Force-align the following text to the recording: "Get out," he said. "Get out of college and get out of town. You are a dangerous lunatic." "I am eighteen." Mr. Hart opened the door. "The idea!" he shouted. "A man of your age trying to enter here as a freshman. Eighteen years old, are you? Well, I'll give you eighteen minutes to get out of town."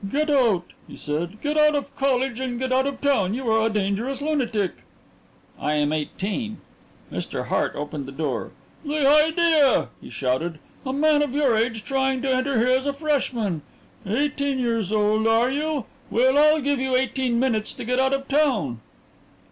"Get 0.09 0.31
out," 0.31 0.63
he 0.87 0.95
said. 0.95 1.39
"Get 1.43 1.57
out 1.57 1.75
of 1.75 1.95
college 1.95 2.39
and 2.39 2.57
get 2.57 2.71
out 2.73 2.87
of 2.87 3.01
town. 3.01 3.35
You 3.35 3.47
are 3.51 3.67
a 3.67 3.69
dangerous 3.69 4.19
lunatic." 4.19 4.77
"I 5.59 5.75
am 5.75 5.93
eighteen." 5.93 6.57
Mr. 7.11 7.49
Hart 7.49 7.73
opened 7.75 8.07
the 8.07 8.11
door. 8.11 8.49
"The 8.83 9.07
idea!" 9.07 9.89
he 10.01 10.09
shouted. 10.09 10.57
"A 10.87 10.91
man 10.91 11.21
of 11.21 11.33
your 11.33 11.55
age 11.55 11.83
trying 11.83 12.23
to 12.23 12.33
enter 12.33 12.57
here 12.57 12.75
as 12.75 12.87
a 12.87 12.93
freshman. 12.93 13.61
Eighteen 14.03 14.57
years 14.57 14.91
old, 14.91 15.27
are 15.27 15.51
you? 15.51 15.85
Well, 16.09 16.35
I'll 16.35 16.61
give 16.61 16.79
you 16.79 16.95
eighteen 16.95 17.39
minutes 17.39 17.71
to 17.73 17.85
get 17.85 17.99
out 17.99 18.11
of 18.15 18.27
town." 18.27 18.79